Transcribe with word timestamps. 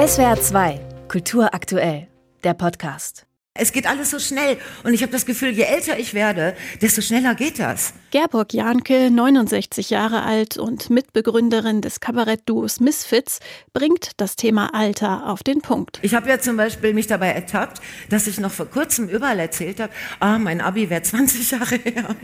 SWR 0.00 0.40
2, 0.40 0.80
Kultur 1.08 1.52
aktuell, 1.52 2.08
der 2.42 2.54
Podcast. 2.54 3.26
Es 3.52 3.70
geht 3.70 3.86
alles 3.86 4.10
so 4.10 4.18
schnell 4.18 4.56
und 4.82 4.94
ich 4.94 5.02
habe 5.02 5.12
das 5.12 5.26
Gefühl, 5.26 5.50
je 5.50 5.64
älter 5.64 5.98
ich 5.98 6.14
werde, 6.14 6.56
desto 6.80 7.02
schneller 7.02 7.34
geht 7.34 7.58
das. 7.58 7.92
Gerburg 8.10 8.54
Jahnke, 8.54 9.10
69 9.10 9.90
Jahre 9.90 10.22
alt 10.22 10.56
und 10.56 10.88
Mitbegründerin 10.88 11.82
des 11.82 12.00
Kabarettduos 12.00 12.80
Misfits, 12.80 13.40
bringt 13.74 14.12
das 14.16 14.36
Thema 14.36 14.72
Alter 14.72 15.26
auf 15.28 15.42
den 15.42 15.60
Punkt. 15.60 15.98
Ich 16.00 16.14
habe 16.14 16.30
ja 16.30 16.38
zum 16.38 16.56
Beispiel 16.56 16.94
mich 16.94 17.06
dabei 17.06 17.32
ertappt, 17.32 17.82
dass 18.08 18.26
ich 18.26 18.40
noch 18.40 18.52
vor 18.52 18.66
kurzem 18.70 19.06
überall 19.06 19.38
erzählt 19.38 19.80
habe, 19.80 19.92
ah, 20.18 20.38
mein 20.38 20.62
Abi 20.62 20.88
wäre 20.88 21.02
20 21.02 21.50
Jahre 21.50 21.76
her. 21.76 22.16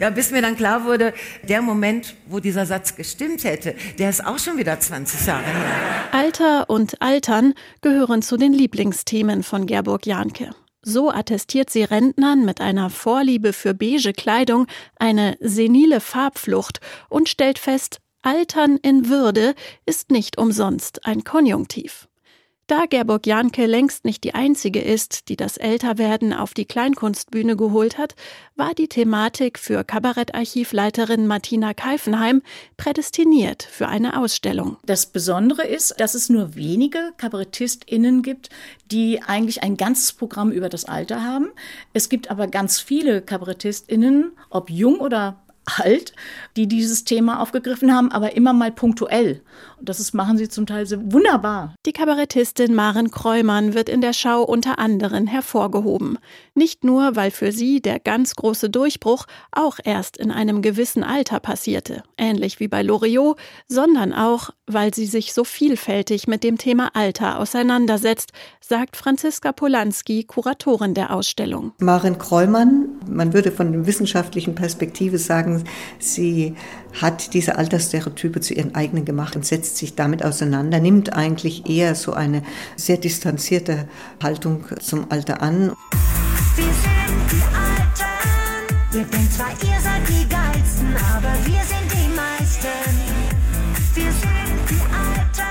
Ja, 0.00 0.10
bis 0.10 0.30
mir 0.30 0.42
dann 0.42 0.56
klar 0.56 0.84
wurde, 0.84 1.12
der 1.42 1.62
Moment, 1.62 2.14
wo 2.26 2.40
dieser 2.40 2.66
Satz 2.66 2.96
gestimmt 2.96 3.44
hätte, 3.44 3.74
der 3.98 4.10
ist 4.10 4.24
auch 4.24 4.38
schon 4.38 4.58
wieder 4.58 4.78
20 4.78 5.26
Jahre 5.26 5.44
her. 5.44 6.08
Alter 6.12 6.70
und 6.70 7.00
Altern 7.02 7.54
gehören 7.80 8.22
zu 8.22 8.36
den 8.36 8.52
Lieblingsthemen 8.52 9.42
von 9.42 9.66
Gerburg 9.66 10.06
Jahnke. 10.06 10.50
So 10.82 11.10
attestiert 11.10 11.70
sie 11.70 11.82
Rentnern 11.82 12.44
mit 12.44 12.60
einer 12.60 12.88
Vorliebe 12.88 13.52
für 13.52 13.74
beige 13.74 14.12
Kleidung 14.12 14.66
eine 14.96 15.36
senile 15.40 16.00
Farbflucht 16.00 16.80
und 17.08 17.28
stellt 17.28 17.58
fest, 17.58 17.98
Altern 18.22 18.78
in 18.82 19.08
Würde 19.08 19.54
ist 19.86 20.10
nicht 20.10 20.38
umsonst 20.38 21.04
ein 21.04 21.24
Konjunktiv. 21.24 22.07
Da 22.68 22.84
Gerburg 22.84 23.26
Janke 23.26 23.64
längst 23.64 24.04
nicht 24.04 24.24
die 24.24 24.34
einzige 24.34 24.82
ist, 24.82 25.30
die 25.30 25.36
das 25.36 25.56
Älterwerden 25.56 26.34
auf 26.34 26.52
die 26.52 26.66
Kleinkunstbühne 26.66 27.56
geholt 27.56 27.96
hat, 27.96 28.14
war 28.56 28.74
die 28.74 28.88
Thematik 28.88 29.58
für 29.58 29.84
Kabarettarchivleiterin 29.84 31.26
Martina 31.26 31.72
Keifenheim 31.72 32.42
prädestiniert 32.76 33.62
für 33.62 33.88
eine 33.88 34.20
Ausstellung. 34.20 34.76
Das 34.84 35.06
Besondere 35.06 35.66
ist, 35.66 35.98
dass 35.98 36.14
es 36.14 36.28
nur 36.28 36.56
wenige 36.56 37.14
KabarettistInnen 37.16 38.20
gibt, 38.20 38.50
die 38.90 39.22
eigentlich 39.22 39.62
ein 39.62 39.78
ganzes 39.78 40.12
Programm 40.12 40.52
über 40.52 40.68
das 40.68 40.84
Alter 40.84 41.24
haben. 41.24 41.48
Es 41.94 42.10
gibt 42.10 42.30
aber 42.30 42.48
ganz 42.48 42.80
viele 42.80 43.22
KabarettistInnen, 43.22 44.32
ob 44.50 44.68
jung 44.68 45.00
oder 45.00 45.38
alt, 45.76 46.12
die 46.56 46.66
dieses 46.66 47.04
Thema 47.04 47.40
aufgegriffen 47.40 47.94
haben, 47.94 48.10
aber 48.10 48.36
immer 48.36 48.52
mal 48.52 48.72
punktuell. 48.72 49.42
Und 49.78 49.88
das 49.88 50.00
ist, 50.00 50.14
machen 50.14 50.38
sie 50.38 50.48
zum 50.48 50.66
Teil 50.66 50.86
so 50.86 50.96
wunderbar. 51.12 51.74
Die 51.86 51.92
Kabarettistin 51.92 52.74
Maren 52.74 53.10
Kreumann 53.10 53.74
wird 53.74 53.88
in 53.88 54.00
der 54.00 54.12
Schau 54.12 54.42
unter 54.42 54.78
anderem 54.78 55.26
hervorgehoben. 55.26 56.18
Nicht 56.54 56.84
nur, 56.84 57.14
weil 57.16 57.30
für 57.30 57.52
sie 57.52 57.80
der 57.80 58.00
ganz 58.00 58.34
große 58.34 58.70
Durchbruch 58.70 59.26
auch 59.52 59.78
erst 59.82 60.16
in 60.16 60.30
einem 60.30 60.62
gewissen 60.62 61.04
Alter 61.04 61.40
passierte, 61.40 62.02
ähnlich 62.16 62.60
wie 62.60 62.68
bei 62.68 62.82
Loriot, 62.82 63.38
sondern 63.68 64.12
auch, 64.12 64.50
weil 64.66 64.92
sie 64.94 65.06
sich 65.06 65.32
so 65.32 65.44
vielfältig 65.44 66.26
mit 66.26 66.42
dem 66.44 66.58
Thema 66.58 66.90
Alter 66.94 67.38
auseinandersetzt, 67.38 68.32
sagt 68.60 68.96
Franziska 68.96 69.52
Polanski, 69.52 70.24
Kuratorin 70.24 70.94
der 70.94 71.14
Ausstellung. 71.14 71.72
Maren 71.78 72.18
Kreumann, 72.18 72.88
man 73.08 73.32
würde 73.32 73.52
von 73.52 73.72
der 73.72 73.86
wissenschaftlichen 73.86 74.54
Perspektive 74.54 75.18
sagen, 75.18 75.57
sie 75.98 76.54
hat 77.00 77.34
diese 77.34 77.56
Altersstereotype 77.56 78.40
zu 78.40 78.54
ihren 78.54 78.74
eigenen 78.74 79.04
gemacht 79.04 79.36
und 79.36 79.44
setzt 79.44 79.76
sich 79.76 79.94
damit 79.94 80.24
auseinander, 80.24 80.80
nimmt 80.80 81.12
eigentlich 81.12 81.68
eher 81.68 81.94
so 81.94 82.12
eine 82.12 82.42
sehr 82.76 82.96
distanzierte 82.96 83.88
Haltung 84.22 84.64
zum 84.80 85.10
Alter 85.10 85.42
an. 85.42 85.72
Wir 86.56 86.64
sind 86.64 87.30
die 87.30 87.42
Alten, 87.54 88.98
ihr 88.98 89.04
denkt 89.04 89.32
zwar, 89.32 89.50
ihr 89.50 89.80
seid 89.80 90.08
die 90.08 90.28
Geilsten, 90.28 90.96
aber 91.14 91.32
wir 91.44 91.62
sind 91.64 91.92
die 91.92 92.08
meisten. 92.14 92.68
Wir 93.94 94.12
sind 94.12 94.70
die 94.70 94.82
Alten, 94.94 95.50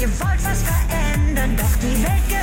ihr 0.00 0.08
wollt 0.20 0.44
was 0.44 0.62
verändern, 0.62 1.56
doch 1.56 1.76
die 1.80 2.02
Welt 2.02 2.28
gehört 2.28 2.39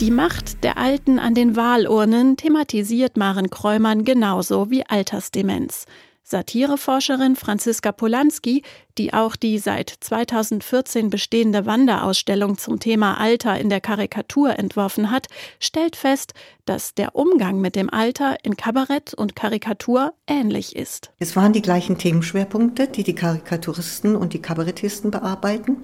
die 0.00 0.10
Macht 0.12 0.62
der 0.62 0.78
Alten 0.78 1.18
an 1.18 1.34
den 1.34 1.56
Wahlurnen 1.56 2.36
thematisiert 2.36 3.16
Maren 3.16 3.50
Kräumann 3.50 4.04
genauso 4.04 4.70
wie 4.70 4.86
Altersdemenz. 4.86 5.86
Satireforscherin 6.22 7.34
Franziska 7.34 7.90
Polanski, 7.90 8.62
die 8.96 9.12
auch 9.12 9.34
die 9.34 9.58
seit 9.58 9.92
2014 9.98 11.10
bestehende 11.10 11.66
Wanderausstellung 11.66 12.58
zum 12.58 12.78
Thema 12.78 13.18
Alter 13.18 13.58
in 13.58 13.70
der 13.70 13.80
Karikatur 13.80 14.56
entworfen 14.56 15.10
hat, 15.10 15.26
stellt 15.58 15.96
fest, 15.96 16.32
dass 16.64 16.94
der 16.94 17.16
Umgang 17.16 17.60
mit 17.60 17.74
dem 17.74 17.90
Alter 17.90 18.36
in 18.44 18.56
Kabarett 18.56 19.14
und 19.14 19.34
Karikatur 19.34 20.12
ähnlich 20.28 20.76
ist. 20.76 21.10
Es 21.18 21.34
waren 21.34 21.52
die 21.52 21.62
gleichen 21.62 21.98
Themenschwerpunkte, 21.98 22.86
die 22.86 23.02
die 23.02 23.14
Karikaturisten 23.14 24.14
und 24.14 24.32
die 24.32 24.42
Kabarettisten 24.42 25.10
bearbeiten. 25.10 25.78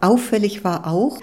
Auffällig 0.00 0.64
war 0.64 0.86
auch, 0.86 1.18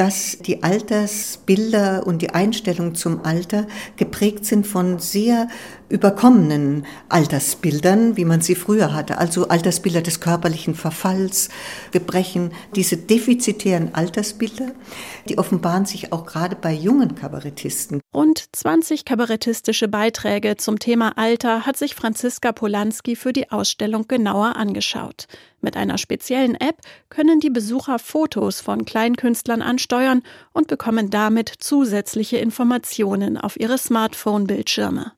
dass 0.00 0.38
die 0.38 0.62
Altersbilder 0.62 2.06
und 2.06 2.22
die 2.22 2.30
Einstellung 2.30 2.94
zum 2.94 3.22
Alter 3.22 3.66
geprägt 3.96 4.46
sind 4.46 4.66
von 4.66 4.98
sehr 4.98 5.46
überkommenen 5.90 6.86
Altersbildern, 7.08 8.16
wie 8.16 8.24
man 8.24 8.40
sie 8.40 8.54
früher 8.54 8.94
hatte. 8.94 9.18
Also 9.18 9.48
Altersbilder 9.48 10.00
des 10.00 10.20
körperlichen 10.20 10.74
Verfalls, 10.74 11.50
Gebrechen, 11.90 12.52
diese 12.74 12.96
defizitären 12.96 13.94
Altersbilder, 13.94 14.72
die 15.28 15.36
offenbaren 15.36 15.84
sich 15.84 16.12
auch 16.12 16.24
gerade 16.24 16.56
bei 16.56 16.72
jungen 16.72 17.16
Kabarettisten. 17.16 18.00
Rund 18.14 18.44
20 18.52 19.04
kabarettistische 19.04 19.88
Beiträge 19.88 20.56
zum 20.56 20.78
Thema 20.78 21.18
Alter 21.18 21.66
hat 21.66 21.76
sich 21.76 21.94
Franziska 21.94 22.52
Polanski 22.52 23.16
für 23.16 23.32
die 23.32 23.50
Ausstellung 23.50 24.06
genauer 24.08 24.56
angeschaut. 24.56 25.26
Mit 25.60 25.76
einer 25.76 25.98
speziellen 25.98 26.54
App 26.54 26.78
können 27.10 27.40
die 27.40 27.50
Besucher 27.50 27.98
Fotos 27.98 28.60
von 28.60 28.84
Kleinkünstlern 28.84 29.60
ansteuern 29.60 30.22
und 30.52 30.68
bekommen 30.68 31.10
damit 31.10 31.48
zusätzliche 31.58 32.38
Informationen 32.38 33.36
auf 33.36 33.58
ihre 33.60 33.76
Smartphone-Bildschirme. 33.76 35.12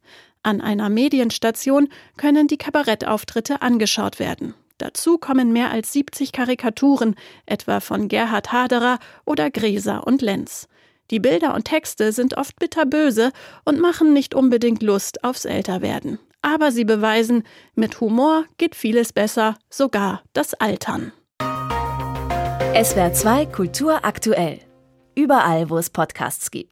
An 0.44 0.60
einer 0.60 0.88
Medienstation 0.88 1.88
können 2.16 2.48
die 2.48 2.56
Kabarettauftritte 2.56 3.62
angeschaut 3.62 4.18
werden. 4.18 4.54
Dazu 4.78 5.16
kommen 5.18 5.52
mehr 5.52 5.70
als 5.70 5.92
70 5.92 6.32
Karikaturen, 6.32 7.14
etwa 7.46 7.78
von 7.78 8.08
Gerhard 8.08 8.50
Haderer 8.50 8.98
oder 9.24 9.50
Gräser 9.50 10.04
und 10.04 10.20
Lenz. 10.22 10.66
Die 11.12 11.20
Bilder 11.20 11.54
und 11.54 11.66
Texte 11.66 12.10
sind 12.10 12.36
oft 12.36 12.58
bitterböse 12.58 13.30
und 13.64 13.78
machen 13.78 14.12
nicht 14.12 14.34
unbedingt 14.34 14.82
Lust 14.82 15.22
aufs 15.22 15.44
Älterwerden. 15.44 16.18
Aber 16.40 16.72
sie 16.72 16.84
beweisen, 16.84 17.44
mit 17.76 18.00
Humor 18.00 18.44
geht 18.58 18.74
vieles 18.74 19.12
besser, 19.12 19.56
sogar 19.70 20.22
das 20.32 20.54
Altern. 20.54 21.12
SWR 22.74 23.12
2 23.12 23.46
Kultur 23.46 24.04
aktuell. 24.04 24.58
Überall, 25.14 25.70
wo 25.70 25.78
es 25.78 25.90
Podcasts 25.90 26.50
gibt. 26.50 26.70